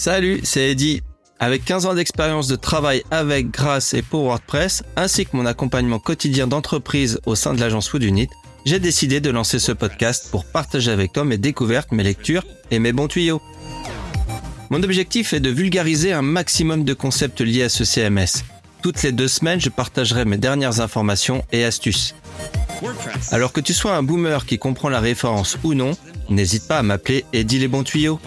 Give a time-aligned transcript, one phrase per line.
[0.00, 1.02] Salut, c'est Eddy.
[1.40, 5.98] Avec 15 ans d'expérience de travail avec, grâce et pour WordPress, ainsi que mon accompagnement
[5.98, 8.30] quotidien d'entreprise au sein de l'agence Woodunit,
[8.64, 12.78] j'ai décidé de lancer ce podcast pour partager avec toi mes découvertes, mes lectures et
[12.78, 13.42] mes bons tuyaux.
[14.70, 18.42] Mon objectif est de vulgariser un maximum de concepts liés à ce CMS.
[18.82, 22.14] Toutes les deux semaines, je partagerai mes dernières informations et astuces.
[23.32, 25.90] Alors que tu sois un boomer qui comprend la référence ou non,
[26.30, 28.18] n'hésite pas à m'appeler Eddie les bons tuyaux.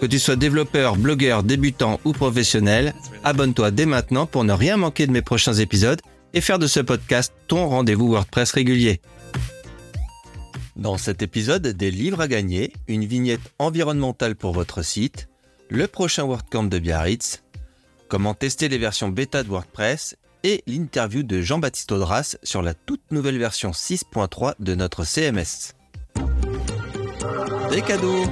[0.00, 2.94] Que tu sois développeur, blogueur, débutant ou professionnel,
[3.24, 6.00] abonne-toi dès maintenant pour ne rien manquer de mes prochains épisodes
[6.32, 9.00] et faire de ce podcast ton rendez-vous WordPress régulier.
[10.76, 15.28] Dans cet épisode, des livres à gagner, une vignette environnementale pour votre site,
[15.68, 17.42] le prochain WordCamp de Biarritz,
[18.08, 23.02] comment tester les versions bêta de WordPress et l'interview de Jean-Baptiste Audras sur la toute
[23.10, 25.74] nouvelle version 6.3 de notre CMS.
[27.70, 28.24] Des cadeaux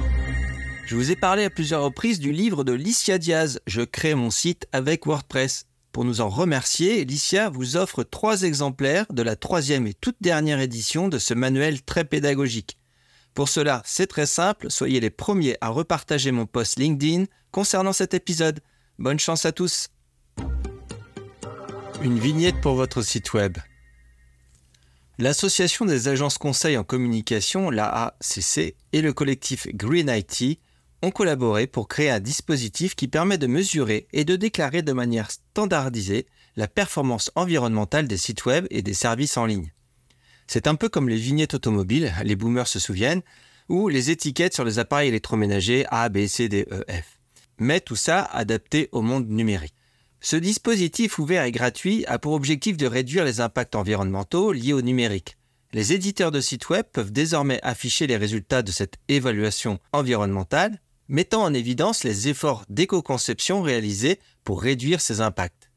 [0.89, 4.31] Je vous ai parlé à plusieurs reprises du livre de Licia Diaz, Je crée mon
[4.31, 5.67] site avec WordPress.
[5.91, 10.59] Pour nous en remercier, Licia vous offre trois exemplaires de la troisième et toute dernière
[10.59, 12.75] édition de ce manuel très pédagogique.
[13.35, 18.15] Pour cela, c'est très simple, soyez les premiers à repartager mon post LinkedIn concernant cet
[18.15, 18.59] épisode.
[18.97, 19.89] Bonne chance à tous
[22.01, 23.59] Une vignette pour votre site web.
[25.19, 30.59] L'Association des agences conseils en communication, l'AACC, et le collectif Green IT
[31.01, 35.31] ont collaboré pour créer un dispositif qui permet de mesurer et de déclarer de manière
[35.31, 39.71] standardisée la performance environnementale des sites web et des services en ligne.
[40.47, 43.21] C'est un peu comme les vignettes automobiles, les boomers se souviennent,
[43.69, 47.19] ou les étiquettes sur les appareils électroménagers A, B, C, D, E, F.
[47.59, 49.75] Mais tout ça adapté au monde numérique.
[50.21, 54.81] Ce dispositif ouvert et gratuit a pour objectif de réduire les impacts environnementaux liés au
[54.81, 55.37] numérique.
[55.71, 61.43] Les éditeurs de sites web peuvent désormais afficher les résultats de cette évaluation environnementale mettant
[61.43, 65.69] en évidence les efforts d'éco-conception réalisés pour réduire ces impacts.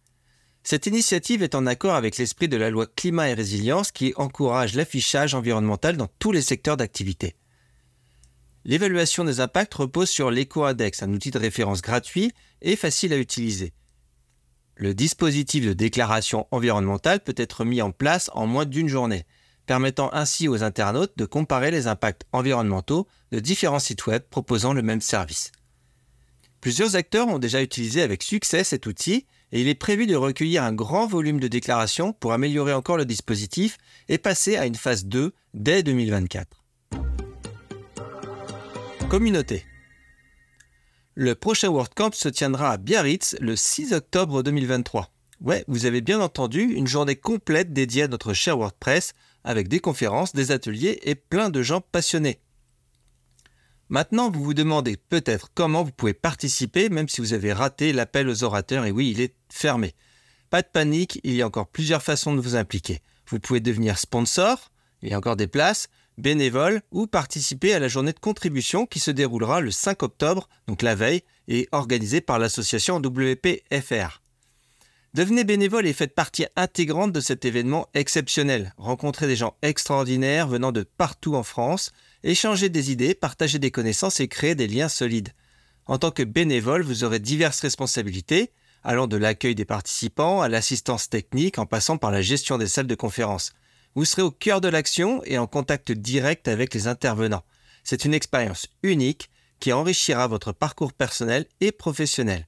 [0.62, 4.74] Cette initiative est en accord avec l'esprit de la loi climat et résilience qui encourage
[4.74, 7.34] l'affichage environnemental dans tous les secteurs d'activité.
[8.64, 13.72] L'évaluation des impacts repose sur l'EcoIndex, un outil de référence gratuit et facile à utiliser.
[14.76, 19.26] Le dispositif de déclaration environnementale peut être mis en place en moins d'une journée
[19.66, 24.82] permettant ainsi aux internautes de comparer les impacts environnementaux de différents sites web proposant le
[24.82, 25.52] même service.
[26.60, 30.62] Plusieurs acteurs ont déjà utilisé avec succès cet outil et il est prévu de recueillir
[30.62, 33.78] un grand volume de déclarations pour améliorer encore le dispositif
[34.08, 36.62] et passer à une phase 2 dès 2024.
[39.08, 39.66] Communauté.
[41.14, 45.10] Le prochain WordCamp se tiendra à Biarritz le 6 octobre 2023.
[45.42, 49.12] Ouais, vous avez bien entendu, une journée complète dédiée à notre cher WordPress
[49.44, 52.40] avec des conférences, des ateliers et plein de gens passionnés.
[53.88, 58.28] Maintenant, vous vous demandez peut-être comment vous pouvez participer même si vous avez raté l'appel
[58.28, 59.94] aux orateurs et oui, il est fermé.
[60.48, 63.00] Pas de panique, il y a encore plusieurs façons de vous impliquer.
[63.26, 64.70] Vous pouvez devenir sponsor,
[65.02, 68.98] il y a encore des places, bénévole ou participer à la journée de contribution qui
[69.00, 74.21] se déroulera le 5 octobre, donc la veille, et organisée par l'association WPFR.
[75.14, 78.72] Devenez bénévole et faites partie intégrante de cet événement exceptionnel.
[78.78, 81.92] Rencontrez des gens extraordinaires venant de partout en France,
[82.22, 85.34] échanger des idées, partager des connaissances et créer des liens solides.
[85.84, 88.52] En tant que bénévole, vous aurez diverses responsabilités,
[88.84, 92.86] allant de l'accueil des participants à l'assistance technique en passant par la gestion des salles
[92.86, 93.52] de conférence.
[93.94, 97.44] Vous serez au cœur de l'action et en contact direct avec les intervenants.
[97.84, 99.28] C'est une expérience unique
[99.60, 102.46] qui enrichira votre parcours personnel et professionnel.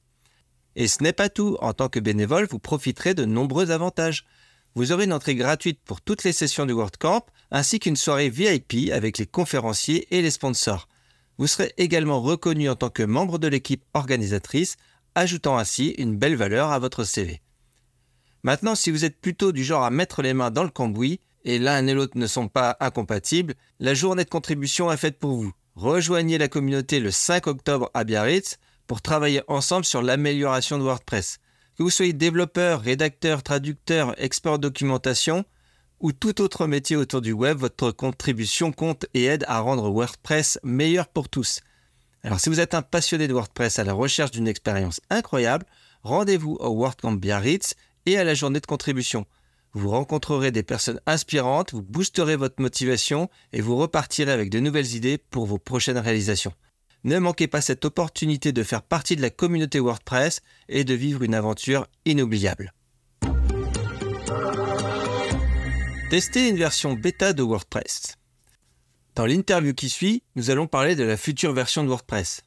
[0.76, 4.26] Et ce n'est pas tout, en tant que bénévole, vous profiterez de nombreux avantages.
[4.74, 8.90] Vous aurez une entrée gratuite pour toutes les sessions du WordCamp, ainsi qu'une soirée VIP
[8.92, 10.88] avec les conférenciers et les sponsors.
[11.38, 14.76] Vous serez également reconnu en tant que membre de l'équipe organisatrice,
[15.14, 17.40] ajoutant ainsi une belle valeur à votre CV.
[18.42, 21.58] Maintenant, si vous êtes plutôt du genre à mettre les mains dans le cambouis, et
[21.58, 25.52] l'un et l'autre ne sont pas incompatibles, la journée de contribution est faite pour vous.
[25.76, 31.38] Rejoignez la communauté le 5 octobre à Biarritz pour travailler ensemble sur l'amélioration de WordPress.
[31.76, 35.44] Que vous soyez développeur, rédacteur, traducteur, expert documentation
[36.00, 40.58] ou tout autre métier autour du web, votre contribution compte et aide à rendre WordPress
[40.62, 41.60] meilleur pour tous.
[42.22, 45.66] Alors si vous êtes un passionné de WordPress à la recherche d'une expérience incroyable,
[46.02, 47.74] rendez-vous au WordCamp Biarritz
[48.06, 49.26] et à la journée de contribution.
[49.72, 54.94] Vous rencontrerez des personnes inspirantes, vous boosterez votre motivation et vous repartirez avec de nouvelles
[54.94, 56.52] idées pour vos prochaines réalisations.
[57.04, 60.40] Ne manquez pas cette opportunité de faire partie de la communauté WordPress
[60.70, 62.72] et de vivre une aventure inoubliable.
[66.08, 68.16] Tester une version bêta de WordPress.
[69.16, 72.40] Dans l'interview qui suit, nous allons parler de la future version de WordPress.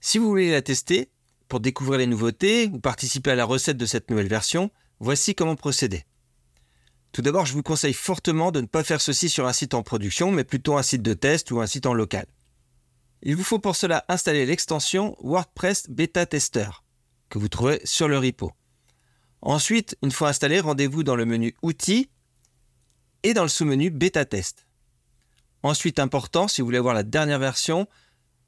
[0.00, 1.08] Si vous voulez la tester,
[1.48, 5.54] pour découvrir les nouveautés ou participer à la recette de cette nouvelle version, voici comment
[5.54, 6.04] procéder.
[7.12, 9.84] Tout d'abord, je vous conseille fortement de ne pas faire ceci sur un site en
[9.84, 12.26] production, mais plutôt un site de test ou un site en local.
[13.22, 16.68] Il vous faut pour cela installer l'extension WordPress Beta Tester,
[17.28, 18.52] que vous trouverez sur le repo.
[19.42, 22.10] Ensuite, une fois installé, rendez-vous dans le menu Outils
[23.22, 24.66] et dans le sous-menu Beta Test.
[25.62, 27.86] Ensuite, important, si vous voulez avoir la dernière version,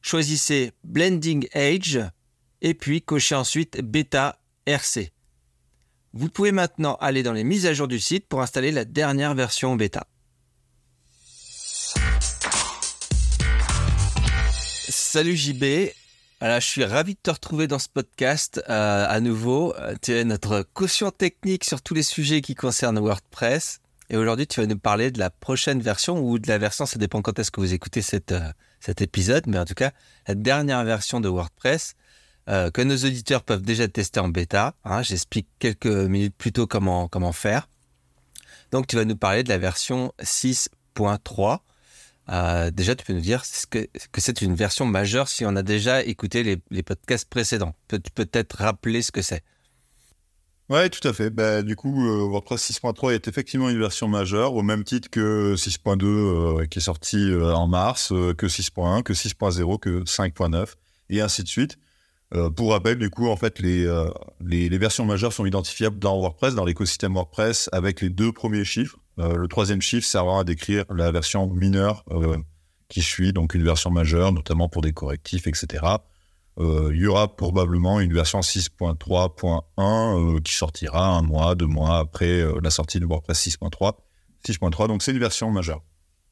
[0.00, 2.00] choisissez Blending Age
[2.62, 5.12] et puis cochez ensuite Beta RC.
[6.14, 9.34] Vous pouvez maintenant aller dans les mises à jour du site pour installer la dernière
[9.34, 10.06] version bêta.
[15.12, 15.90] Salut JB,
[16.40, 19.76] alors, je suis ravi de te retrouver dans ce podcast euh, à nouveau.
[19.76, 23.80] Euh, tu es notre caution technique sur tous les sujets qui concernent WordPress.
[24.08, 26.98] Et aujourd'hui, tu vas nous parler de la prochaine version ou de la version, ça
[26.98, 28.00] dépend quand est-ce que vous écoutez
[28.30, 29.90] euh, cet épisode, mais en tout cas,
[30.26, 31.94] la dernière version de WordPress
[32.46, 34.76] que nos auditeurs peuvent déjà tester en bêta.
[34.86, 35.02] Hein.
[35.02, 37.68] J'explique quelques minutes plus tôt comment, comment faire.
[38.70, 41.58] Donc, tu vas nous parler de la version 6.3.
[42.32, 43.86] Euh, déjà, tu peux nous dire que,
[44.16, 47.74] c'est une version majeure si on a déjà écouté les, podcasts précédents.
[47.88, 49.42] Peut, peut-être rappeler ce que c'est.
[50.70, 51.28] Ouais, tout à fait.
[51.28, 55.54] Bah, du coup, euh, WordPress 6.3 est effectivement une version majeure, au même titre que
[55.56, 60.66] 6.2 euh, qui est sorti en mars, que 6.1, que 6.0, que 5.9,
[61.10, 61.78] et ainsi de suite.
[62.56, 63.86] pour rappel, du coup, en fait, les,
[64.40, 69.01] les, versions majeures sont identifiables dans WordPress, dans l'écosystème WordPress, avec les deux premiers chiffres.
[69.18, 72.04] Le troisième chiffre servant à décrire la version mineure
[72.88, 75.98] qui suit, donc une version majeure, notamment pour des correctifs, etc.
[76.58, 81.96] Euh, il y aura probablement une version 6.3.1 euh, qui sortira un mois, deux mois
[81.98, 83.94] après euh, la sortie de WordPress 6.3.
[84.46, 85.82] 6.3, donc c'est une version majeure.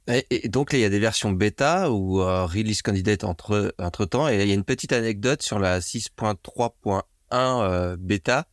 [0.08, 4.28] Et, donc il y a des versions bêta ou release candidate entre, entre temps.
[4.28, 8.46] Et il y a une petite anecdote sur la 6.3.1 bêta.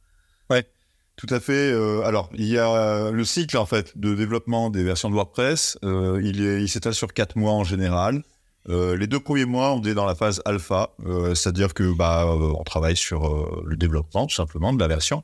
[1.17, 1.73] Tout à fait.
[2.05, 5.77] alors, il y a le cycle en fait de développement des versions de WordPress.
[5.83, 8.23] il, il s'étale sur quatre mois en général.
[8.69, 12.23] Euh, les deux premiers mois, on est dans la phase alpha, euh, c'est-à-dire que bah,
[12.23, 15.23] euh, on travaille sur le développement tout simplement de la version.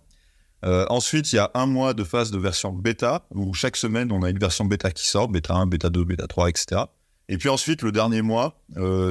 [0.63, 4.24] ensuite, il y a un mois de phase de version bêta, où chaque semaine, on
[4.24, 6.84] a une version bêta qui sort, bêta 1, bêta 2, bêta 3, etc.
[7.28, 8.62] Et puis ensuite, le dernier mois,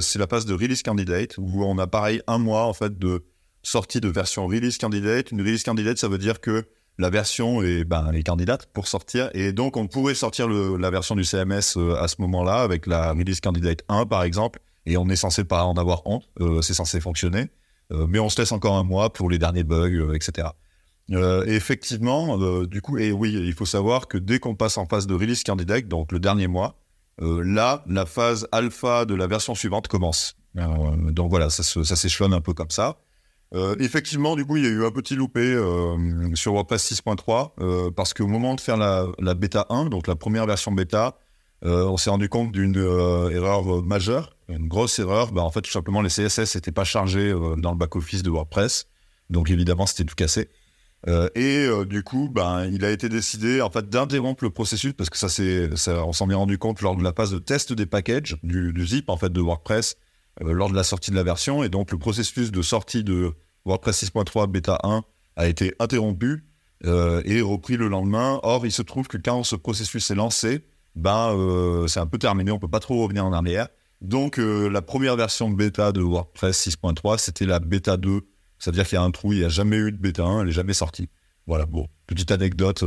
[0.01, 3.23] c'est la phase de release candidate, où on a pareil un mois en fait de
[3.63, 5.31] sortie de version release candidate.
[5.31, 6.67] Une release candidate, ça veut dire que
[6.99, 9.31] la version est, ben, est candidate pour sortir.
[9.35, 13.13] Et donc, on pourrait sortir la version du CMS euh, à ce moment-là avec la
[13.13, 14.61] release candidate 1, par exemple.
[14.85, 16.29] Et on est censé pas en avoir honte.
[16.41, 17.51] Euh, c'est censé fonctionner.
[17.93, 20.49] Euh, mais on se laisse encore un mois pour les derniers bugs, etc.
[21.11, 25.07] et effectivement, du coup, et oui, il faut savoir que dès qu'on passe en phase
[25.07, 26.81] de release candidate, donc le dernier mois,
[27.21, 30.37] là, la phase alpha de la version suivante commence.
[30.55, 32.97] donc voilà, ça s'échelonne un peu comme ça.
[33.55, 37.53] Euh, effectivement, du coup, il y a eu un petit loupé euh, sur WordPress 6.3
[37.61, 41.17] euh, parce qu'au moment de faire la, la, bêta 1, donc la première version bêta,
[41.65, 45.31] on s'est rendu compte d'une erreur majeure, une grosse erreur.
[45.31, 48.87] Bah, en fait, tout simplement, les CSS n'étaient pas chargés dans le back-office de WordPress.
[49.31, 50.49] Donc, évidemment, c'était tout cassé.
[51.37, 55.17] et du coup, bah, il a été décidé en fait d'interrompre le processus parce que
[55.17, 58.39] ça, c'est, on s'en est rendu compte lors de la phase de test des packages
[58.43, 59.97] du, du zip en fait de WordPress
[60.41, 61.63] lors de la sortie de la version.
[61.63, 63.33] Et donc, le processus de sortie de
[63.65, 65.03] WordPress 6.3 bêta 1
[65.37, 66.45] a été interrompu
[66.85, 68.41] euh, et repris le lendemain.
[68.43, 70.65] Or, il se trouve que quand ce processus est lancé,
[70.95, 73.69] ben, euh, c'est un peu terminé, on peut pas trop revenir en arrière.
[74.01, 78.23] Donc, euh, la première version de bêta de WordPress 6.3, c'était la bêta 2.
[78.59, 80.47] C'est-à-dire qu'il y a un trou, il n'y a jamais eu de bêta 1, elle
[80.47, 81.09] n'est jamais sortie.
[81.47, 82.85] Voilà, bon, petite anecdote.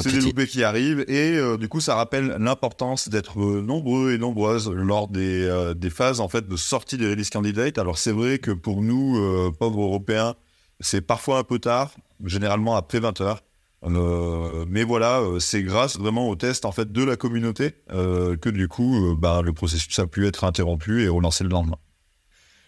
[0.00, 4.70] C'est des loupés qui arrivent et du coup ça rappelle l'importance d'être nombreux et nombreuses
[4.70, 7.76] lors des, des, phases en fait de sortie des release candidates.
[7.78, 10.34] Alors c'est vrai que pour nous pauvres Européens,
[10.80, 13.42] c'est parfois un peu tard, généralement après 20 heures.
[13.86, 18.36] Euh, mais voilà, euh, c'est grâce vraiment au test en fait de la communauté euh,
[18.36, 21.76] que du coup, bah, le processus a pu être interrompu et relancé le lendemain.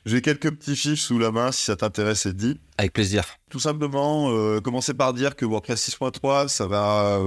[0.07, 2.59] J'ai quelques petits chiffres sous la main si ça t'intéresse, dit.
[2.79, 3.25] Avec plaisir.
[3.51, 7.21] Tout simplement, commencer par dire que WordPress 6.3, ça va,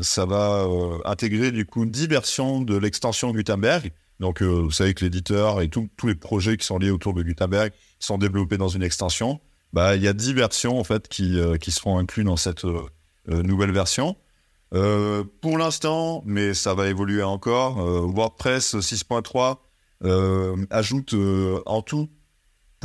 [0.00, 0.66] ça va
[1.04, 3.92] intégrer du coup 10 versions de l'extension Gutenberg.
[4.20, 7.72] Donc, vous savez que l'éditeur et tous les projets qui sont liés autour de Gutenberg
[7.98, 9.40] sont développés dans une extension
[9.74, 12.64] bah, il y a 10 versions en fait qui, euh, qui seront incluses dans cette
[12.64, 12.86] euh,
[13.28, 14.16] euh, nouvelle version.
[15.40, 19.58] pour l'instant, mais ça va évoluer encore, WordPress 6.3
[20.70, 21.14] ajoute
[21.66, 22.08] en tout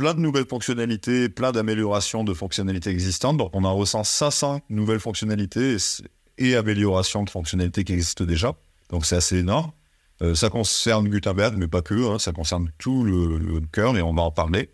[0.00, 3.36] plein de nouvelles fonctionnalités, plein d'améliorations de fonctionnalités existantes.
[3.36, 5.76] Donc on en ressent 500 nouvelles fonctionnalités
[6.38, 8.54] et, améliorations de fonctionnalités qui existent déjà.
[8.88, 9.72] Donc c'est assez énorme.
[10.34, 14.14] ça concerne Gutenberg, mais pas que, hein, ça concerne tout le, le cœur et on
[14.14, 14.70] va en parler.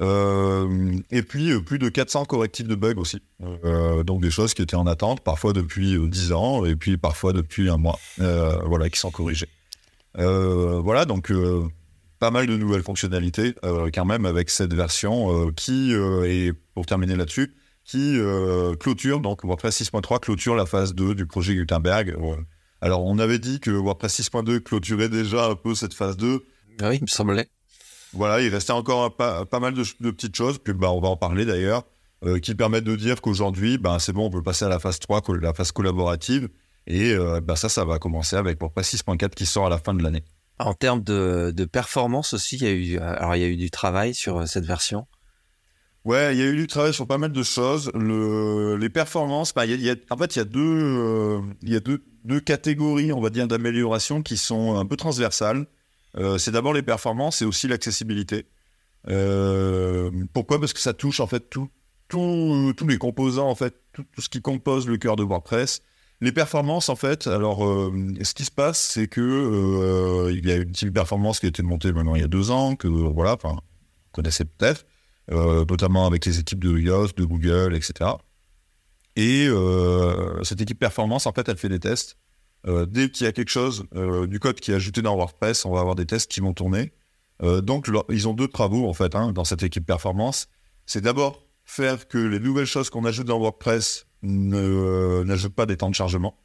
[0.00, 3.22] et puis plus de 400 correctifs de bugs aussi.
[4.04, 7.70] donc des choses qui étaient en attente, parfois depuis 10 ans, et puis parfois depuis
[7.70, 9.48] un mois, voilà, qui sont corrigées.
[10.16, 11.32] Voilà, donc
[12.18, 17.54] pas mal de nouvelles fonctionnalités quand même avec cette version qui, et pour terminer là-dessus,
[17.84, 18.18] qui
[18.80, 22.16] clôture, donc WordPress 6.3 clôture la phase 2 du projet Gutenberg.
[22.80, 26.44] Alors, on avait dit que WordPress 6.2 clôturait déjà un peu cette phase 2.
[26.80, 27.48] Ah oui, il me semblait.
[28.12, 31.44] Voilà, il restait encore pas, mal de, petites choses, puis bah, on va en parler
[31.44, 31.84] d'ailleurs,
[32.24, 34.98] euh, qui permettent de dire qu'aujourd'hui, bah, c'est bon, on peut passer à la phase
[34.98, 36.48] 3, la phase collaborative.
[36.86, 39.94] Et euh, bah, ça, ça va commencer avec WordPress 6.4 qui sort à la fin
[39.94, 40.24] de l'année.
[40.58, 43.70] En termes de, performance aussi, il y, a eu, alors, il y a eu du
[43.70, 45.06] travail sur euh, cette version?
[46.04, 47.90] Ouais, il y a eu du travail sur pas mal de choses.
[47.94, 51.80] les performances, bah, il y a, en fait, il y a deux, il y a
[51.80, 55.66] deux, deux catégories, on va dire, d'amélioration qui sont un peu transversales.
[56.16, 58.46] Euh, c'est d'abord les performances et aussi l'accessibilité.
[59.08, 60.58] Euh, pourquoi?
[60.58, 61.68] Parce que ça touche en fait tout,
[62.08, 65.82] tous les composants, en fait, tout, ce qui compose le cœur de WordPress.
[66.20, 67.92] Les performances, en fait, alors, euh,
[68.22, 71.62] ce qui se passe, c'est que il y a une team performance qui a été
[71.62, 74.86] montée maintenant il y a deux ans, que voilà, enfin, vous connaissez peut-être,
[75.30, 78.10] notamment avec les équipes de Yoast, de Google, etc.
[79.16, 79.48] Et
[80.42, 82.16] cette équipe performance, en fait, elle fait des tests
[82.66, 85.64] euh, dès qu'il y a quelque chose euh, du code qui est ajouté dans WordPress,
[85.64, 86.92] on va avoir des tests qui vont tourner.
[87.42, 90.48] Euh, donc, ils ont deux travaux en fait hein, dans cette équipe performance.
[90.84, 95.90] C'est d'abord faire que les nouvelles choses qu'on ajoute dans WordPress n'ajoutent pas des temps
[95.90, 96.38] de chargement.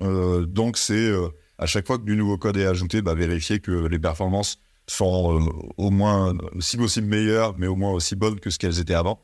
[0.00, 1.12] donc, c'est
[1.58, 5.46] à chaque fois que du nouveau code est ajouté, bah, vérifier que les performances sont
[5.76, 9.20] au moins, si possible, meilleures, mais au moins aussi bonnes que ce qu'elles étaient avant.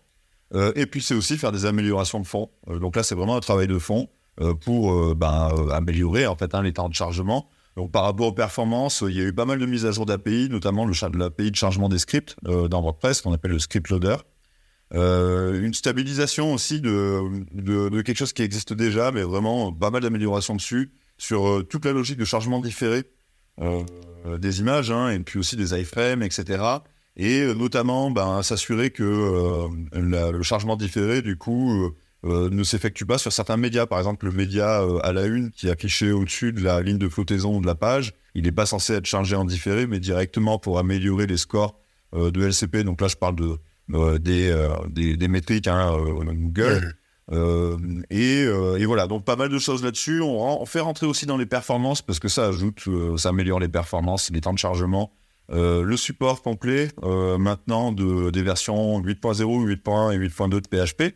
[0.74, 2.50] et puis, c'est aussi faire des améliorations de fond.
[2.68, 4.08] donc là, c'est vraiment un travail de fond.
[4.40, 7.48] Euh, pour euh, euh, améliorer en fait hein, les temps de chargement.
[7.76, 10.06] Donc par rapport aux performances, il y a eu pas mal de mises à jour
[10.06, 14.16] d'API, notamment l'API de chargement des scripts dans WordPress qu'on appelle le script loader.
[14.94, 20.92] Une stabilisation aussi de, quelque chose qui existe déjà, mais vraiment pas mal d'améliorations dessus
[21.18, 23.04] sur toute la logique de chargement différé
[24.38, 26.62] des images hein, et puis aussi des iframes, etc.
[27.16, 31.92] Et notamment ben, s'assurer que le chargement différé, du coup,
[32.24, 33.84] euh, ne s'effectue pas sur certains médias.
[33.84, 36.96] Par exemple, le média euh, à la une qui est affiché au-dessus de la ligne
[36.96, 40.58] de flottaison de la page, il n'est pas censé être chargé en différé, mais directement
[40.58, 41.78] pour améliorer les scores
[42.14, 42.78] euh, de LCP.
[42.78, 46.94] Donc là, je parle de, des, des, métriques hein, Google.
[48.10, 48.46] Et,
[48.86, 50.20] voilà, donc pas mal de choses là-dessus.
[50.20, 52.84] On, fait rentrer aussi dans les performances parce que ça ajoute,
[53.16, 55.12] ça améliore les performances, les temps de chargement.
[55.50, 61.14] le support complet maintenant de, des versions 8.0, 8.1 et 8.2 de PHP.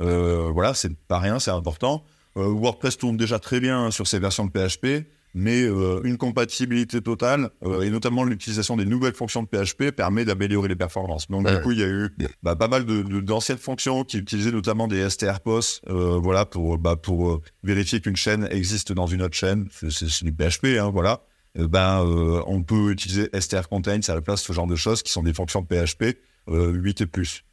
[0.00, 2.04] Euh, voilà, c'est pas rien, c'est important.
[2.36, 7.00] Euh, WordPress tourne déjà très bien sur ces versions de PHP, mais euh, une compatibilité
[7.00, 7.50] totale,
[7.82, 11.28] et notamment l'utilisation des nouvelles fonctions de PHP, permet d'améliorer les performances.
[11.28, 12.10] Donc, du coup, il y a eu
[12.42, 17.40] bah, pas mal d'anciennes de, fonctions qui utilisaient notamment des strposts, voilà, pour, bah, pour
[17.62, 19.68] vérifier qu'une chaîne existe dans une autre chaîne.
[19.88, 21.22] C'est du PHP, hein, voilà.
[21.54, 22.04] ben,
[22.46, 25.34] on peut utiliser strcontains à la place de ce genre de choses qui sont des
[25.34, 26.18] fonctions de PHP
[26.48, 27.44] 8 et plus.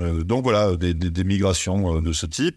[0.00, 2.56] Euh, donc voilà, des, migrations euh, de ce type.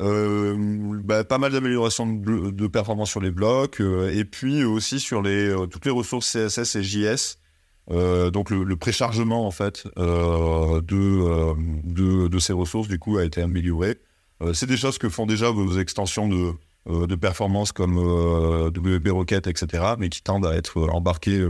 [0.00, 0.56] Euh,
[1.04, 5.84] bah, pas mal d'améliorations de, performance sur les blocs et puis aussi sur les, toutes
[5.84, 7.38] les ressources CSS et JS.
[8.32, 10.80] donc le, préchargement en fait de,
[12.26, 14.00] de, ces ressources du coup a été amélioré.
[14.52, 19.94] c'est des choses que font déjà vos extensions de, de performance comme WP Rocket, etc.,
[19.96, 21.46] mais qui tendent à être embarquées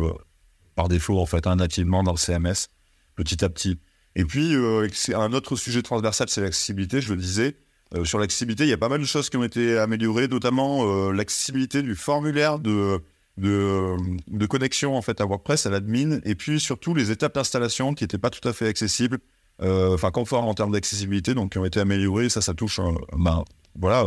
[0.74, 2.68] par défaut en fait hein, nativement dans le CMS
[3.14, 3.78] petit à petit.
[4.16, 7.56] Et puis, euh, un autre sujet transversal, c'est l'accessibilité, je le disais.
[7.94, 10.84] Euh, sur l'accessibilité, il y a pas mal de choses qui ont été améliorées, notamment
[10.84, 13.00] euh, l'accessibilité du formulaire de,
[13.36, 18.04] de, connexion en fait, à WordPress, à l'admin, et puis surtout les étapes d'installation qui
[18.04, 19.18] n'étaient pas tout à fait accessibles,
[19.60, 22.28] enfin conformes en termes d'accessibilité, donc qui ont été améliorées.
[22.28, 22.80] Ça, ça touche
[23.16, 23.44] ben,
[23.78, 24.06] voilà,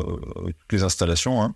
[0.71, 1.41] les installations.
[1.41, 1.55] Hein.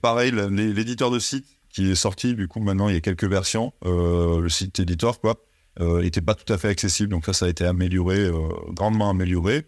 [0.00, 3.72] pareil, l'éditeur de site qui est sorti, du coup, maintenant, il y a quelques versions,
[3.84, 5.36] le site éditeur, quoi
[5.78, 7.10] n'était euh, pas tout à fait accessible.
[7.10, 9.66] Donc ça, ça a été amélioré, euh, grandement amélioré.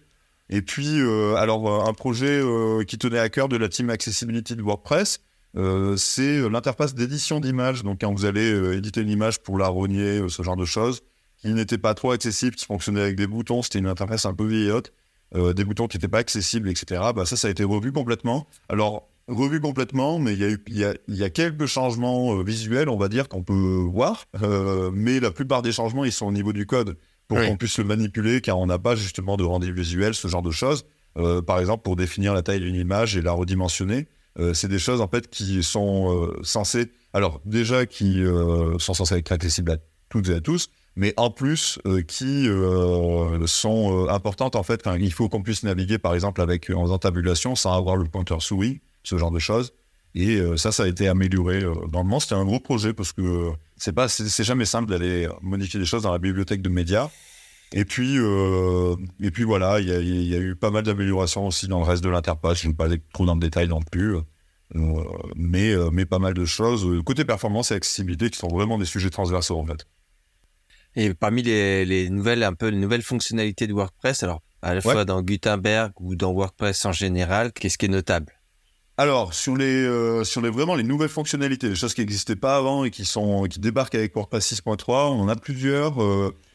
[0.54, 2.40] Et puis, euh, alors, un projet
[2.86, 5.20] qui tenait à cœur de la team Accessibility de WordPress,
[5.96, 7.82] c'est l'interface d'édition d'images.
[7.82, 11.00] Donc, quand vous allez éditer une image pour la rogner, ce genre de choses,
[11.38, 14.46] qui n'était pas trop accessible, qui fonctionnait avec des boutons, c'était une interface un peu
[14.46, 14.92] vieillotte,
[15.34, 17.00] des boutons qui n'étaient pas accessibles, etc.
[17.16, 18.46] Bah, ça, ça a été revu complètement.
[18.68, 20.58] Alors, revu complètement, mais il
[21.08, 24.26] y, a quelques changements euh, visuels, on va dire, qu'on peut voir.
[24.42, 26.96] Euh, mais la plupart des changements, ils sont au niveau du code
[27.34, 30.42] pour qu'on puisse le manipuler, car on n'a pas justement de rendu visuel, ce genre
[30.42, 30.84] de choses.
[31.18, 34.08] Euh, par exemple, pour définir la taille d'une image et la redimensionner,
[34.54, 38.24] c'est des choses en fait qui sont censées, alors déjà qui
[38.78, 39.76] sont censées être accessibles à
[40.08, 42.48] toutes et à tous, mais en plus qui
[43.44, 44.88] sont importantes en fait.
[44.98, 48.40] il faut qu'on puisse naviguer par exemple avec en faisant tabulation sans avoir le pointeur
[48.40, 49.74] souris, ce genre de choses.
[50.14, 52.20] Et ça, ça a été amélioré dans le monde.
[52.20, 56.02] C'était un gros projet parce que c'est pas, c'est jamais simple d'aller modifier des choses
[56.02, 57.08] dans la bibliothèque de médias.
[57.74, 61.78] Et puis, euh, et puis voilà, il y, a eu pas mal d'améliorations aussi dans
[61.78, 62.60] le reste de l'interface.
[62.60, 64.22] Je ne vais pas aller trop dans le détail non plus, euh,
[65.36, 66.86] mais, euh, mais pas mal de choses.
[67.04, 69.86] Côté performance et accessibilité, qui sont vraiment des sujets transversaux en fait.
[70.94, 75.06] Et parmi les, nouvelles, un peu les nouvelles fonctionnalités de WordPress, alors à la fois
[75.06, 78.34] dans Gutenberg ou dans WordPress en général, qu'est-ce qui est notable?
[78.96, 82.84] Alors sur les sur les vraiment les nouvelles fonctionnalités, les choses qui n'existaient pas avant
[82.84, 83.04] et qui
[83.58, 85.98] débarquent avec WordPress 6.3, on en a plusieurs.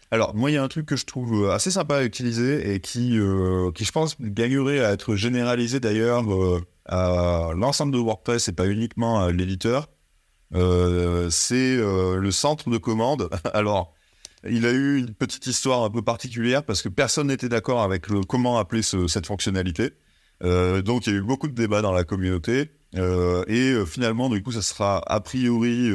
[0.10, 2.74] Alors, moi, il y a un truc que je trouve euh, assez sympa à utiliser
[2.74, 8.48] et qui, euh, je pense, gagnerait à être généralisé d'ailleurs euh, à l'ensemble de WordPress
[8.48, 9.89] et pas uniquement à l'éditeur.
[10.53, 13.29] c'est le centre de commande.
[13.53, 13.94] Alors,
[14.48, 18.06] il a eu une petite histoire un peu particulière parce que personne n'était d'accord avec
[18.27, 19.91] comment appeler cette fonctionnalité.
[20.41, 22.72] Donc, il y a eu beaucoup de débats dans la communauté.
[22.94, 25.91] et finalement, du coup, ça sera a priori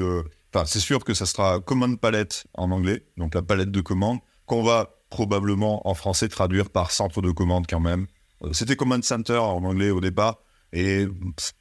[0.55, 4.19] Enfin, c'est sûr que ça sera Command Palette en anglais, donc la palette de commandes,
[4.45, 8.07] qu'on va probablement en français traduire par centre de commande quand même.
[8.45, 10.43] Euh, c'était Command Center en anglais au départ,
[10.75, 11.07] et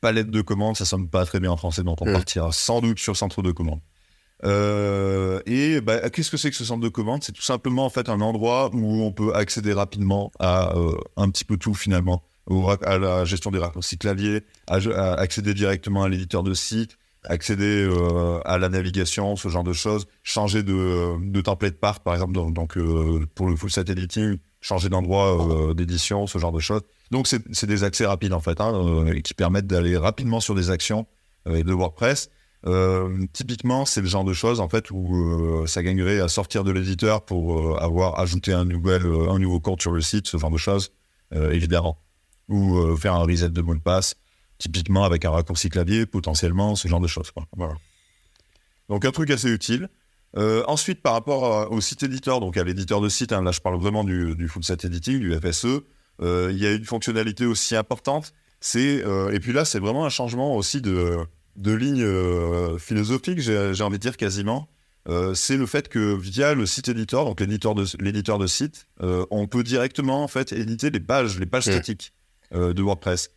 [0.01, 2.99] palette de commandes, ça sonne pas très bien en français, donc on partira sans doute
[2.99, 3.79] sur centre de commande.
[4.43, 7.23] Euh, et bah, qu'est-ce que c'est que ce centre de commande?
[7.23, 11.29] C'est tout simplement en fait un endroit où on peut accéder rapidement à euh, un
[11.29, 12.23] petit peu tout finalement,
[12.85, 18.57] à la gestion des raccourcis clavier, accéder directement à l'éditeur de site, accéder euh, à
[18.57, 23.25] la navigation, ce genre de choses, changer de, de template part, par exemple, donc, euh,
[23.35, 26.81] pour le full set editing, changer d'endroit euh, d'édition, ce genre de choses.
[27.11, 31.05] Donc, c'est des accès rapides, en fait, hein, qui permettent d'aller rapidement sur des actions
[31.45, 32.29] de WordPress.
[33.33, 37.25] typiquement, c'est le genre de choses, en fait, où ça gagnerait à sortir de l'éditeur
[37.25, 40.93] pour avoir ajouté un, nouvel, un nouveau compte sur le site, ce genre de choses,
[41.33, 41.97] évidemment.
[42.51, 44.15] Ou faire un reset de mot de passe
[44.61, 47.31] typiquement avec un raccourci clavier, potentiellement, ce genre de choses.
[47.57, 47.73] Voilà.
[48.89, 49.89] Donc un truc assez utile.
[50.37, 53.59] Euh, ensuite, par rapport au site éditeur, donc à l'éditeur de site, hein, là je
[53.59, 55.81] parle vraiment du, full site editing, du FSE,
[56.21, 58.33] euh, il y a une fonctionnalité aussi importante.
[58.59, 61.17] C'est euh, et puis là, c'est vraiment un changement aussi de,
[61.55, 62.05] de ligne
[62.77, 64.69] philosophique, j'ai envie de dire quasiment.
[65.33, 69.47] c'est le fait que via le site éditeur, donc l'éditeur de l'éditeur de site, on
[69.47, 72.13] peut directement en fait éditer les pages, les pages statiques
[72.51, 73.31] de WordPress.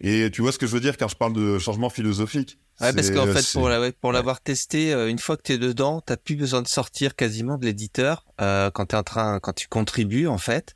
[0.00, 2.94] Et tu vois ce que je veux dire quand je parle de changement philosophique Ouais,
[2.94, 3.70] parce qu'en fait, pour,
[4.00, 7.14] pour l'avoir testé, euh, une fois que tu es dedans, tu plus besoin de sortir
[7.14, 10.74] quasiment de l'éditeur euh, quand tu en train, quand tu contribues en fait.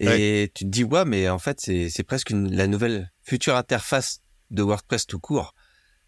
[0.00, 4.20] Et tu te dis, ouais, mais en fait, c'est presque une, la nouvelle future interface
[4.50, 5.54] de WordPress tout court.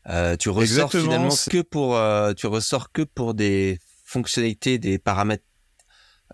[0.09, 5.45] Euh, tu ressors finalement que pour, euh, tu ressors que pour des fonctionnalités, des paramètres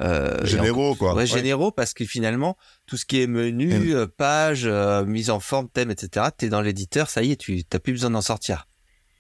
[0.01, 1.15] euh, généraux quoi.
[1.15, 5.41] Ouais, généraux parce que finalement tout ce qui est menu, euh, page, euh, mise en
[5.41, 6.27] forme, thème, etc.
[6.37, 8.67] T'es dans l'éditeur, ça y est, tu t'as plus besoin d'en sortir.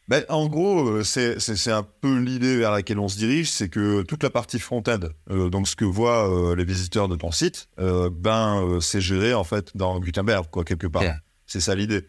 [0.08, 4.22] Ben, en gros, c'est un peu l'idée vers laquelle on se dirige, c'est que toute
[4.24, 4.98] la partie front-end,
[5.30, 10.00] donc ce que voient les visiteurs de ton site, ben c'est géré en fait dans
[10.00, 11.04] Gutenberg quoi quelque part.
[11.46, 12.04] C'est ça l'idée.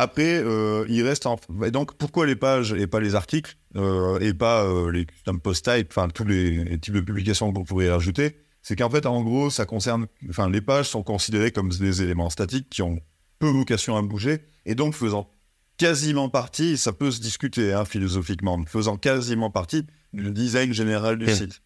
[0.00, 0.44] Après,
[0.88, 1.40] il reste en...
[1.72, 5.70] donc pourquoi les pages et pas les articles euh, et pas euh, les custom post
[5.70, 9.22] type, enfin tous les, types de publications que vous pourriez rajouter, c'est qu'en fait, en
[9.22, 12.98] gros, ça concerne, enfin, les pages sont considérées comme des éléments statiques qui ont
[13.38, 15.30] peu vocation à bouger, et donc faisant
[15.76, 21.32] quasiment partie, ça peut se discuter hein, philosophiquement, faisant quasiment partie du design général du
[21.32, 21.60] site.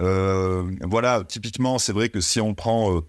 [0.00, 3.00] Euh, voilà, typiquement, c'est vrai que si on prend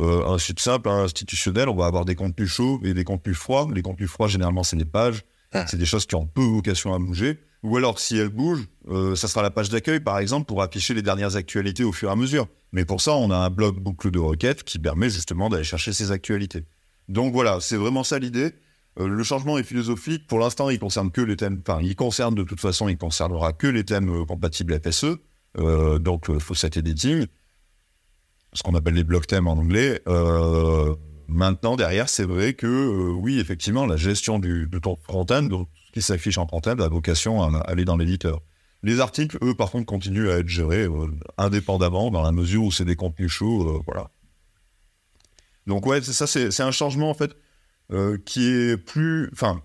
[0.00, 3.68] un site simple, institutionnel, on va avoir des contenus chauds et des contenus froids.
[3.74, 5.66] Les contenus froids, généralement, c'est des pages, ah.
[5.66, 7.38] c'est des choses qui ont peu vocation à bouger.
[7.62, 10.94] Ou alors, si elle bouge, euh, ça sera la page d'accueil, par exemple, pour afficher
[10.94, 12.48] les dernières actualités au fur et à mesure.
[12.72, 15.92] Mais pour ça, on a un bloc boucle de requêtes qui permet justement d'aller chercher
[15.92, 16.64] ces actualités.
[17.08, 18.52] Donc voilà, c'est vraiment ça l'idée.
[18.98, 20.26] Euh, le changement est philosophique.
[20.26, 21.62] Pour l'instant, il concerne que les thèmes.
[21.66, 25.18] Enfin, il concerne de toute façon, il concernera que les thèmes euh, compatibles FSE,
[26.00, 27.26] donc le set editing,
[28.52, 30.00] ce qu'on appelle les blocs thèmes en anglais.
[31.28, 36.38] maintenant, derrière, c'est vrai que oui, effectivement, la gestion de ton front-end, donc qui s'affiche
[36.38, 38.40] en front-end a vocation à aller dans l'éditeur.
[38.82, 41.06] Les articles, eux, par contre, continuent à être gérés euh,
[41.38, 44.10] indépendamment dans la mesure où c'est des contenus chauds, euh, voilà.
[45.66, 47.36] Donc ouais, ça, c'est un changement en fait
[47.92, 49.62] euh, qui est plus, enfin,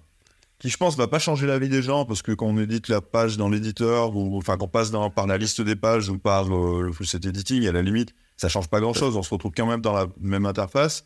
[0.60, 2.88] qui je pense va pas changer la vie des gens parce que quand on édite
[2.88, 6.18] la page dans l'éditeur ou enfin qu'on passe dans, par la liste des pages ou
[6.18, 9.16] par le full set editing, à la limite, ça change pas grand chose.
[9.16, 11.06] On se retrouve quand même dans la même interface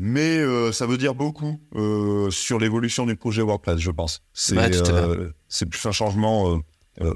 [0.00, 4.22] mais euh, ça veut dire beaucoup euh, sur l'évolution du projet WordPress, je pense.
[4.32, 5.30] C'est euh,
[5.68, 6.60] plus un changement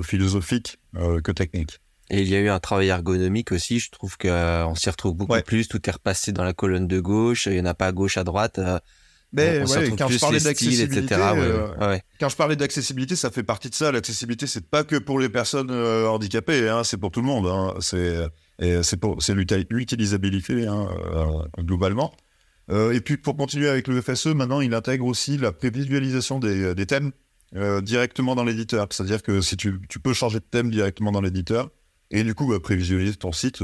[0.03, 1.79] philosophique que technique.
[2.11, 3.79] Et il y a eu un travail ergonomique aussi.
[3.79, 5.69] Je trouve qu'on s'y retrouve beaucoup plus.
[5.69, 7.47] Tout est repassé dans la colonne de gauche.
[7.47, 8.61] Il n'y en a pas à gauche, à droite.
[9.33, 9.65] Mais
[9.97, 13.91] quand je parlais d'accessibilité, euh, quand je parlais d'accessibilité, ça fait partie de ça.
[13.91, 17.47] L'accessibilité, c'est pas que pour les personnes euh, handicapées, hein, c'est pour tout le monde.
[17.47, 17.75] Hein.
[17.81, 18.29] C'est
[19.71, 22.13] l'utilisabilité hein, euh, globalement.
[22.71, 26.87] et puis pour continuer avec le FSE, maintenant il intègre aussi la prévisualisation des, des
[26.87, 27.13] thèmes
[27.83, 28.87] directement dans l'éditeur.
[28.91, 31.71] C'est-à-dire que si tu, tu, peux changer de thème directement dans l'éditeur
[32.11, 33.63] et du coup bah, prévisualiser ton site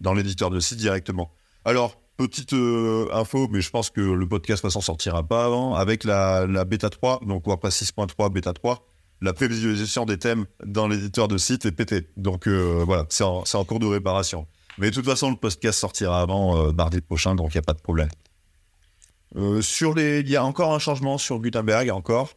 [0.00, 1.32] dans l'éditeur de site directement.
[1.64, 5.76] Alors Petite euh, info, mais je pense que le podcast ne s'en sortira pas avant.
[5.76, 8.84] Avec la, bêta 3, donc WordPress 6.3, bêta 3,
[9.20, 12.08] la prévisualisation des thèmes dans l'éditeur de site est pété.
[12.16, 14.48] Donc euh, voilà, c'est en, cours de réparation.
[14.78, 17.62] Mais de toute façon, le podcast sortira avant euh, mardi prochain, donc il n'y a
[17.62, 18.08] pas de problème.
[19.60, 22.34] sur les, il y a encore un changement sur Gutenberg, encore,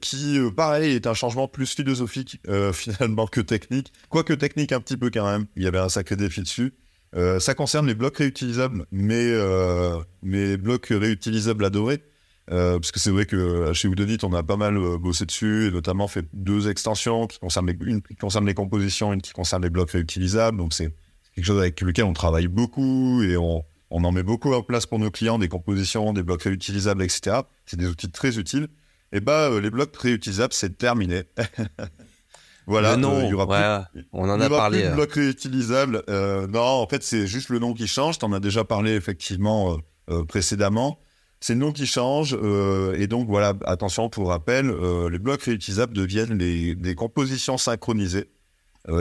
[0.00, 2.40] qui, pareil, est un changement plus philosophique
[2.72, 3.92] finalement que technique.
[4.08, 6.72] Quoique technique un petit peu quand même, il y avait un sacré défi dessus.
[7.16, 12.02] Euh, ça concerne les blocs réutilisables, mais, euh, mais blocs réutilisables adorés.
[12.50, 15.70] Euh, parce que c'est vrai que chez Udonit, on a pas mal bossé dessus, et
[15.70, 19.62] notamment fait deux extensions qui concernent les, une qui concerne les compositions, une qui concerne
[19.62, 20.58] les blocs réutilisables.
[20.58, 20.92] Donc c'est
[21.34, 24.86] quelque chose avec lequel on travaille beaucoup et on, on en met beaucoup en place
[24.86, 27.42] pour nos clients, des compositions, des blocs réutilisables, etc.
[27.66, 28.68] C'est des outils très utiles.
[29.12, 31.22] Et bah, les blocs réutilisables, c'est terminé.
[32.66, 34.78] Voilà, euh, il y aura on en a parlé.
[34.78, 34.94] Plus de euh.
[34.94, 36.02] bloc réutilisable.
[36.08, 38.18] Euh, non, en fait, c'est juste le nom qui change.
[38.18, 39.78] Tu en as déjà parlé effectivement
[40.28, 40.98] précédemment.
[41.40, 42.34] C'est le nom qui change.
[42.34, 44.70] et donc, voilà, attention pour rappel,
[45.10, 48.28] les blocs réutilisables deviennent les, des compositions synchronisées.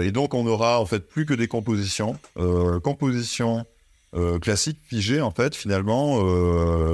[0.01, 2.15] et donc, on aura en fait plus que des compositions.
[2.83, 3.65] compositions
[4.41, 6.19] classiques, figées, en fait, finalement,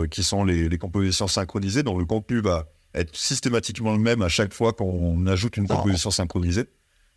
[0.08, 2.65] qui sont les, les compositions synchronisées, dont le contenu va
[2.96, 6.66] être systématiquement le même à chaque fois qu'on ajoute une composition synchronisée.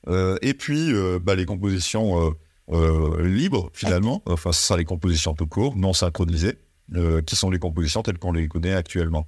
[0.09, 2.35] Euh, et puis, euh, bah, les compositions
[2.71, 6.59] euh, libres, finalement, enfin, ce sera les compositions tout court, non synchronisées,
[7.27, 9.27] qui sont les compositions telles qu'on les connaît actuellement.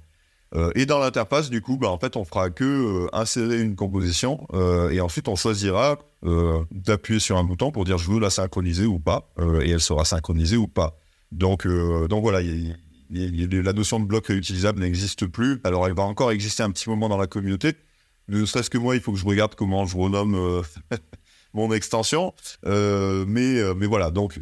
[0.75, 4.47] et dans l'interface, du coup, bah, en fait, on fera que insérer une composition
[4.91, 5.99] et ensuite on choisira
[6.71, 10.05] d'appuyer sur un bouton pour dire je veux la synchroniser ou pas et elle sera
[10.05, 10.97] synchronisée ou pas.
[11.31, 12.75] Donc, donc voilà, il
[13.11, 15.59] la notion de bloc réutilisable n'existe plus.
[15.63, 17.75] Alors, elle va encore exister un petit moment dans la communauté.
[18.27, 20.61] Ne serait-ce que moi, il faut que je regarde comment je renomme euh,
[21.53, 22.33] mon extension.
[22.65, 24.39] Euh, mais, euh, mais voilà, donc,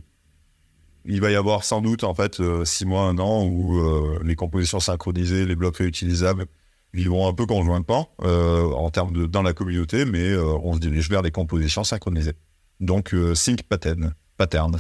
[1.06, 3.82] il va y avoir sans doute, en fait, six mois, un an, où
[4.22, 6.46] les compositions synchronisées, les blocs réutilisables
[6.94, 11.24] vivront un peu conjointement en termes de dans la communauté, mais on se dirige vers
[11.24, 12.34] des compositions synchronisées.
[12.80, 14.14] Donc, sync pattern.
[14.38, 14.78] pattern.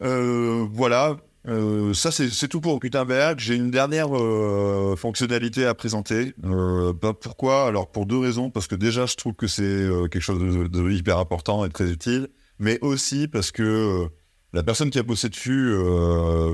[0.00, 1.16] voilà,
[1.48, 3.38] euh, ça, c'est tout pour Gutenberg.
[3.38, 6.34] J'ai une dernière euh, fonctionnalité à présenter.
[6.44, 7.66] Euh, bah, pourquoi?
[7.66, 8.50] Alors, pour deux raisons.
[8.50, 12.28] Parce que déjà, je trouve que c'est quelque chose de, hyper important et très utile.
[12.58, 14.06] Mais aussi parce que
[14.52, 15.74] la personne qui a bossé dessus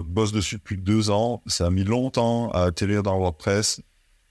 [0.06, 1.42] bosse dessus depuis deux ans.
[1.46, 3.80] Ça a mis longtemps à atterrir dans WordPress.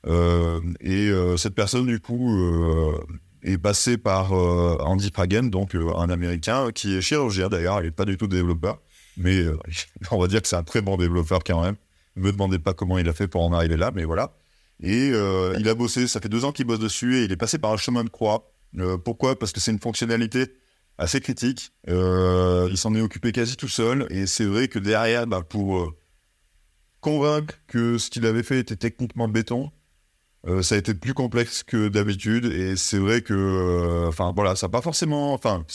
[0.07, 2.31] et cette personne, du coup,
[3.43, 7.81] est passée par Andy Pragen, donc un Américain, qui est chirurgien d'ailleurs.
[7.81, 8.79] Il n'est pas du tout développeur
[9.17, 9.57] mais euh,
[10.11, 11.75] on va dire que c'est un très bon développeur quand même.
[12.15, 14.37] Ne me demandez pas comment il a fait pour en arriver là, mais voilà.
[14.81, 17.37] Et euh, il a bossé, ça fait deux ans qu'il bosse dessus et il est
[17.37, 18.51] passé par un chemin de croix.
[18.77, 19.37] Euh, pourquoi?
[19.37, 20.53] Parce que c'est une fonctionnalité
[20.97, 21.71] assez critique.
[21.87, 25.93] il s'en est occupé quasi tout seul et c'est vrai que derrière, bah, pour
[27.01, 29.71] convaincre que ce qu'il avait fait était techniquement béton,
[30.61, 34.71] ça a été plus complexe que d'habitude et c'est vrai que, enfin voilà, ça n'a
[34.71, 35.65] pas forcément, enfin,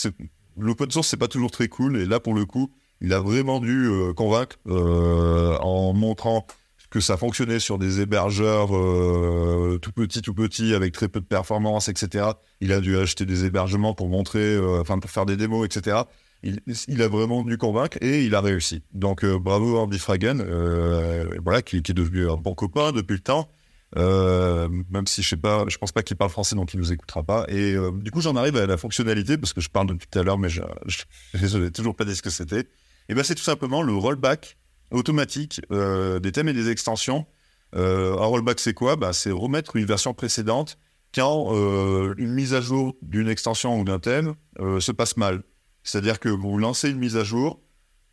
[0.57, 3.61] l'open source c'est pas toujours très cool et là pour le coup, il a vraiment
[3.61, 6.47] dû euh, convaincre euh, en montrant
[6.91, 11.25] que ça fonctionnait sur des hébergeurs euh, tout petits, tout petits, avec très peu de
[11.25, 12.31] performance, etc.
[12.61, 15.99] Il a dû acheter des hébergements pour montrer, enfin pour faire des démos, etc.
[16.43, 18.83] Il, a vraiment dû convaincre et il a réussi.
[18.93, 20.43] Donc bravo Andy Fragen,
[21.45, 23.49] voilà, qui, est devenu un bon copain depuis le temps.
[23.95, 27.23] même si je sais pas, je pense pas qu'il parle français, donc il nous écoutera
[27.23, 27.45] pas.
[27.47, 30.25] Et du coup, j'en arrive à la fonctionnalité parce que je parle depuis tout à
[30.25, 30.63] l'heure, mais je,
[31.59, 32.67] n'ai toujours pas dit ce que c'était.
[33.11, 34.57] Et ben c'est tout simplement le rollback
[34.93, 37.27] automatique euh, des thèmes et des extensions.
[37.75, 38.95] Euh, un rollback, c'est quoi?
[38.95, 40.79] Bah, C'est remettre une version précédente
[41.13, 44.35] quand euh, une mise à jour d'une extension ou d'un thème
[44.79, 45.43] se passe mal.
[45.83, 47.61] C'est-à-dire que vous lancez une mise à jour,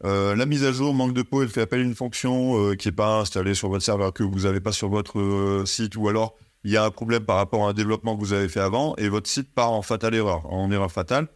[0.03, 2.95] la mise à jour manque de peau, elle fait appel à une fonction qui n'est
[2.95, 6.71] pas installée sur votre serveur, que vous n'avez pas sur votre site, ou alors il
[6.71, 9.09] y a un problème par rapport à un développement que vous avez fait avant, et
[9.09, 11.27] votre site part en fatale erreur, en erreur fatale.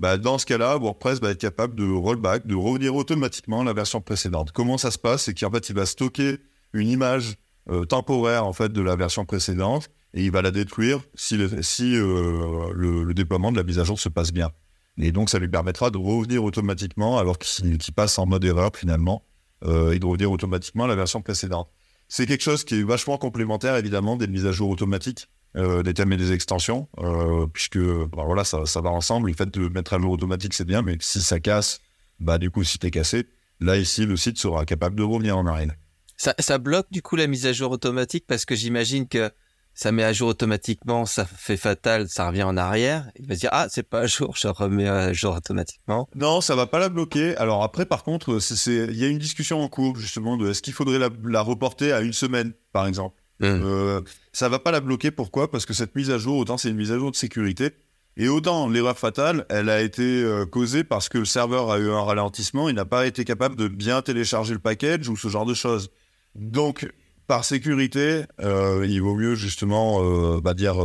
[0.00, 3.74] Bah, dans ce cas-là, WordPress va être capable de rollback, de revenir automatiquement à la
[3.74, 4.50] version précédente.
[4.50, 5.24] Comment ça se passe?
[5.24, 6.38] C'est qu'en fait, il va stocker
[6.72, 7.34] une image
[7.68, 12.72] euh, temporaire en fait de la version précédente et il va la détruire si, euh,
[12.72, 14.50] le, déploiement de la mise à jour se passe bien.
[14.96, 19.26] Et donc, ça lui permettra de revenir automatiquement, alors qu'il passe en mode erreur finalement,
[19.66, 21.68] euh, et de revenir automatiquement à la version précédente.
[22.08, 25.94] C'est quelque chose qui est vachement complémentaire, évidemment, des mises à jour automatiques, euh, des
[25.94, 29.28] thèmes et des extensions, euh, puisque bah, voilà, ça, ça, va ensemble.
[29.28, 31.80] Le fait de mettre à jour automatique, c'est bien, mais si ça casse,
[32.20, 33.26] bah du coup, si t'es cassé,
[33.60, 35.74] là ici, le site sera capable de revenir en arrière.
[36.16, 38.24] Ça, ça bloque du coup la mise à jour automatique?
[38.26, 39.30] Parce que j'imagine que
[39.74, 43.10] ça met à jour automatiquement, ça fait fatal, ça revient en arrière.
[43.16, 46.08] Il va se dire ah c'est pas à jour, je remets à jour automatiquement.
[46.14, 47.36] Non, ça va pas la bloquer.
[47.38, 50.74] Alors après par contre, il y a une discussion en cours justement de est-ce qu'il
[50.74, 53.16] faudrait la, reporter à une semaine par exemple?
[53.40, 53.46] Mmh.
[53.46, 54.00] Euh,
[54.32, 55.10] ça va pas la bloquer.
[55.10, 55.50] Pourquoi?
[55.50, 57.70] Parce que cette mise à jour, autant c'est une mise à jour de sécurité.
[58.16, 61.90] Et autant l'erreur fatale, elle a été euh, causée parce que le serveur a eu
[61.90, 65.46] un ralentissement, il n'a pas été capable de bien télécharger le package ou ce genre
[65.46, 65.90] de choses.
[66.34, 66.90] Donc
[67.26, 70.76] par sécurité, euh, il vaut mieux justement euh, bah, dire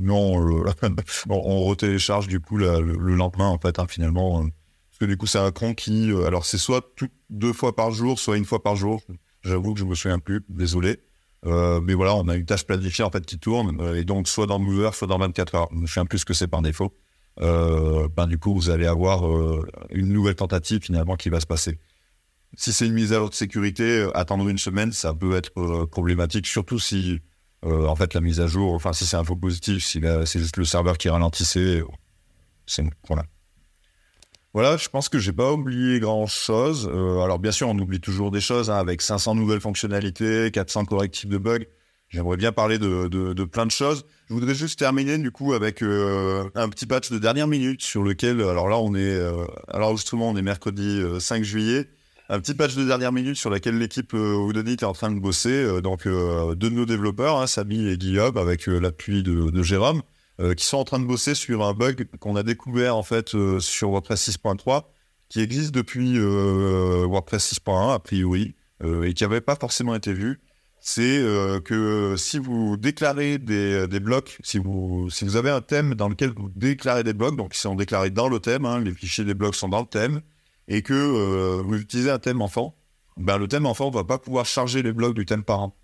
[0.00, 0.64] non,
[1.28, 2.80] on retélécharge du coup le,
[3.14, 4.42] lendemain en fait hein, finalement.
[4.42, 6.94] parce que du coup c'est un cran qui, alors c'est soit
[7.30, 9.02] deux fois par jour, soit une fois par jour.
[9.42, 11.00] J'avoue que je me souviens plus, désolé.
[11.44, 14.58] Mais voilà, on a une tâche planifiée en fait qui tourne et donc soit dans
[14.58, 15.68] Mover, soit dans 24 heures.
[15.72, 16.94] Je me souviens plus ce que c'est par défaut.
[17.38, 19.24] ben du coup vous allez avoir
[19.90, 21.78] une nouvelle tentative finalement qui va se passer
[22.56, 25.52] si c'est une mise à jour de sécurité, euh, attendre une semaine, ça peut être
[25.58, 27.20] euh, problématique, surtout si,
[27.64, 30.38] euh, en fait, la mise à jour, enfin, si c'est un faux positif, si c'est
[30.38, 31.82] juste le serveur qui ralentissait,
[32.66, 33.24] c'est voilà.
[34.54, 36.86] Voilà, je pense que j'ai pas oublié grand chose.
[36.88, 41.28] alors, bien sûr, on oublie toujours des choses, hein, avec 500 nouvelles fonctionnalités, 400 correctifs
[41.28, 41.64] de bugs.
[42.10, 44.04] J'aimerais bien parler de, de, plein de choses.
[44.28, 48.42] Je voudrais juste terminer du coup avec un petit patch de dernière minute sur lequel,
[48.42, 49.18] alors là, on est,
[49.68, 51.88] alors justement, on est mercredi 5 juillet
[52.32, 55.50] un petit patch de dernière minute sur laquelle l'équipe euh, est en train de bosser.
[55.50, 59.62] Euh, donc, euh, deux de nos développeurs, hein, Samy et Guillaume, avec euh, l'appui de,
[59.62, 60.02] Jérôme,
[60.56, 63.28] qui sont en train de bosser sur un bug qu'on a découvert en fait
[63.60, 64.84] sur WordPress 6.3,
[65.28, 68.54] qui existe depuis WordPress 6.1 a priori,
[69.04, 70.40] et qui n'avait pas forcément été vu.
[70.80, 71.22] C'est
[71.64, 76.30] que si vous déclarez des, blocs, si vous, si vous avez un thème dans lequel
[76.30, 79.34] vous déclarez des blocs, donc ils sont déclarés dans le thème, hein, les fichiers des
[79.34, 80.22] blocs sont dans le thème,
[80.68, 82.74] et que euh, vous utilisez un thème enfant,
[83.16, 85.76] ben, le thème enfant va pas pouvoir charger les blocs du thème parent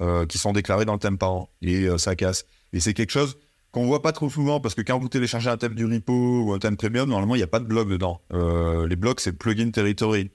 [0.00, 2.46] euh, qui sont déclarés dans le thème parent et euh, ça casse.
[2.72, 3.38] Et c'est quelque chose
[3.72, 6.52] qu'on voit pas trop souvent parce que quand vous téléchargez un thème du repo ou
[6.52, 8.20] un thème premium, normalement il n'y a pas de blocs dedans.
[8.86, 10.30] les blocs c'est plugin territory,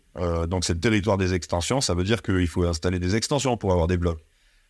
[0.48, 1.80] donc c'est le territoire des extensions.
[1.80, 4.20] Ça veut dire qu'il faut installer des extensions pour avoir des blocs.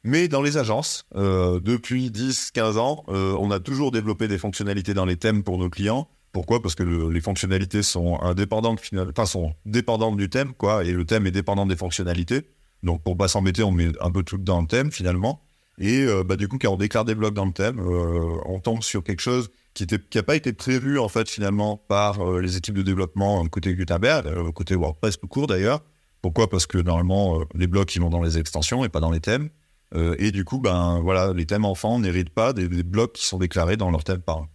[0.04, 5.18] Mais dans les agences, depuis 10-15 ans, on a toujours développé des fonctionnalités dans les
[5.18, 6.62] thèmes pour nos clients pourquoi?
[6.62, 11.26] Parce que les fonctionnalités sont indépendantes, enfin, sont dépendantes du thème, quoi, et le thème
[11.26, 12.44] est dépendant des fonctionnalités.
[12.84, 15.42] Donc, pour pas s'embêter, on met un peu tout dans le thème, finalement.
[15.80, 18.60] Et euh, bah, du coup, quand on déclare des blocs dans le thème, euh, on
[18.60, 19.86] tombe sur quelque chose qui
[20.16, 24.52] n'a pas été prévu, en fait, finalement, par euh, les équipes de développement côté Gutenberg,
[24.54, 25.82] côté WordPress tout court, d'ailleurs.
[26.24, 26.50] Pourquoi?
[26.50, 29.50] Parce que, normalement, les blocs, ils vont dans les extensions et pas dans les thèmes.
[29.96, 33.78] et du coup, ben, voilà, les thèmes enfants n'héritent pas des, blocs qui sont déclarés
[33.78, 34.48] dans leur thème parent.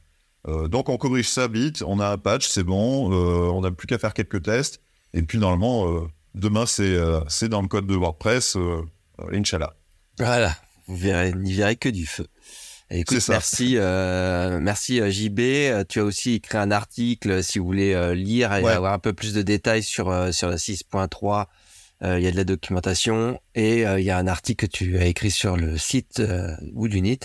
[0.68, 3.98] Donc on corrige ça vite, on a un patch, c'est bon, on n'a plus qu'à
[3.98, 4.80] faire quelques tests.
[5.14, 6.04] Et puis normalement,
[6.34, 8.58] demain c'est dans le code de WordPress,
[9.32, 9.72] Inch'Allah.
[10.18, 10.54] Voilà,
[10.86, 12.26] vous verrez, n'y verrez que du feu.
[12.90, 15.86] Écoute, merci, merci JB.
[15.88, 19.32] Tu as aussi écrit un article si vous voulez lire et avoir un peu plus
[19.32, 21.46] de détails sur sur la 6.3.
[22.02, 25.06] Il y a de la documentation et il y a un article que tu as
[25.06, 26.22] écrit sur le site
[26.74, 27.20] Woodunit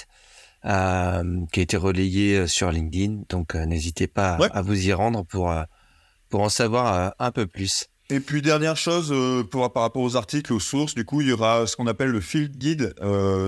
[0.65, 3.21] euh, qui a été relayé euh, sur LinkedIn.
[3.29, 5.53] Donc euh, n'hésitez pas à vous y rendre pour
[6.29, 7.87] pour en savoir un peu plus.
[8.09, 9.13] Et puis dernière chose
[9.49, 12.09] pour, par rapport aux articles, aux sources, du coup il y aura ce qu'on appelle
[12.09, 12.95] le Field Guide,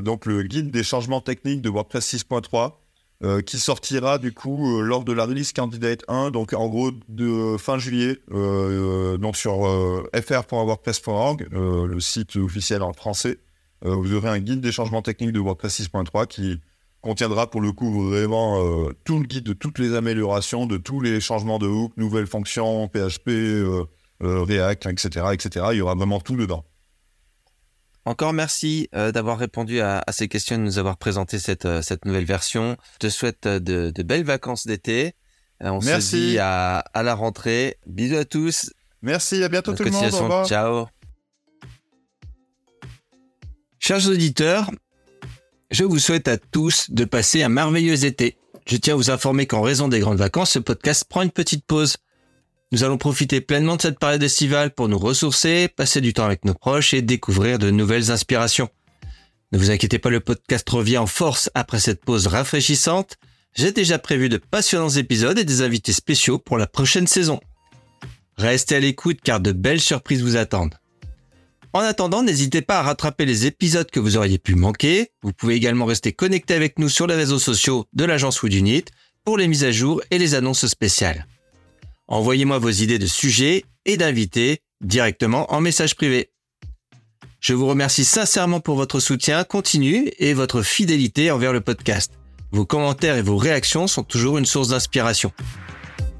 [0.03, 3.43] donc le guide des changements techniques de WordPress 6.3.
[3.43, 7.77] qui sortira du coup lors de la release candidate 1, donc en gros de fin
[7.77, 9.65] juillet, donc sur
[10.13, 13.37] fr.wordpress.org, le site officiel en français.
[13.83, 16.59] vous aurez un guide des changements techniques de WordPress 6.3 qui
[17.01, 20.99] contiendra pour le coup vraiment euh, tout le guide de toutes les améliorations, de tous
[21.01, 23.85] les changements de hook, nouvelles fonctions, PHP, euh, euh,
[24.21, 25.67] React, etc., etc.
[25.71, 26.65] Il y aura vraiment tout dedans.
[28.05, 32.75] Encore merci d'avoir répondu à, ces questions de nous avoir présenté cette, cette nouvelle version.
[32.93, 35.13] Je te souhaite de, belles vacances d'été.
[35.61, 37.77] On se dit à, à, la rentrée.
[37.85, 38.71] Bisous à tous.
[39.01, 40.13] Merci, à bientôt tout le monde.
[40.13, 40.47] Au revoir.
[40.47, 40.87] Ciao.
[43.79, 44.69] Chers auditeurs,
[45.71, 48.37] je vous souhaite à tous de passer un merveilleux été.
[48.67, 51.65] Je tiens à vous informer qu'en raison des grandes vacances, ce podcast prend une petite
[51.65, 51.95] pause.
[52.71, 56.45] Nous allons profiter pleinement de cette période estivale pour nous ressourcer, passer du temps avec
[56.45, 58.69] nos proches et découvrir de nouvelles inspirations.
[59.51, 63.17] Ne vous inquiétez pas, le podcast revient en force après cette pause rafraîchissante.
[63.55, 67.39] J'ai déjà prévu de passionnants épisodes et des invités spéciaux pour la prochaine saison.
[68.37, 70.75] Restez à l'écoute car de belles surprises vous attendent.
[71.73, 75.09] En attendant, n'hésitez pas à rattraper les épisodes que vous auriez pu manquer.
[75.23, 78.85] Vous pouvez également rester connecté avec nous sur les réseaux sociaux de l'agence Wood Unit
[79.25, 81.25] pour les mises à jour et les annonces spéciales.
[82.11, 86.31] Envoyez-moi vos idées de sujets et d'invités directement en message privé.
[87.39, 92.13] Je vous remercie sincèrement pour votre soutien continu et votre fidélité envers le podcast.
[92.51, 95.31] Vos commentaires et vos réactions sont toujours une source d'inspiration.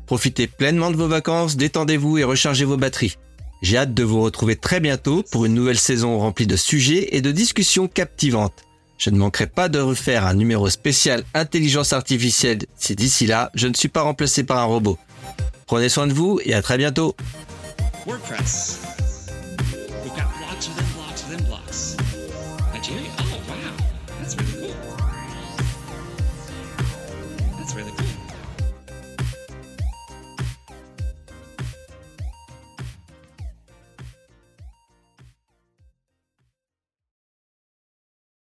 [0.05, 3.17] Profitez pleinement de vos vacances, détendez-vous et rechargez vos batteries.
[3.63, 7.21] J'ai hâte de vous retrouver très bientôt pour une nouvelle saison remplie de sujets et
[7.21, 8.63] de discussions captivantes.
[8.99, 13.67] Je ne manquerai pas de refaire un numéro spécial intelligence artificielle si d'ici là, je
[13.67, 14.99] ne suis pas remplacé par un robot.
[15.69, 17.15] Prenez soin de vous et à très bientôt.